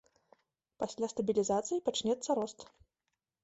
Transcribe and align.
Пасля 0.83 1.11
стабілізацыі 1.13 1.79
пачнецца 1.91 2.29
рост. 2.43 2.59